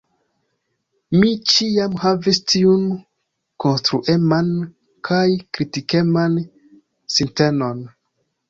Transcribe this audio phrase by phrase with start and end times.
[1.17, 2.87] Mi ĉiam havis tiun
[3.65, 4.49] konstrueman
[5.11, 5.23] kaj
[5.59, 6.43] kritikeman
[7.19, 7.87] sintenon.